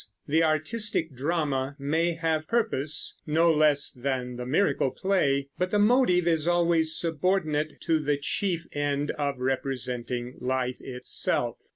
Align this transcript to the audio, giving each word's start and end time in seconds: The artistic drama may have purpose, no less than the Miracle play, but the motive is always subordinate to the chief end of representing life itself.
The 0.27 0.41
artistic 0.43 1.13
drama 1.13 1.75
may 1.77 2.13
have 2.13 2.47
purpose, 2.47 3.13
no 3.27 3.53
less 3.53 3.91
than 3.91 4.35
the 4.35 4.47
Miracle 4.47 4.89
play, 4.89 5.49
but 5.59 5.69
the 5.69 5.77
motive 5.77 6.27
is 6.27 6.47
always 6.47 6.97
subordinate 6.97 7.79
to 7.81 7.99
the 7.99 8.17
chief 8.17 8.65
end 8.71 9.11
of 9.11 9.37
representing 9.37 10.37
life 10.41 10.77
itself. 10.79 11.57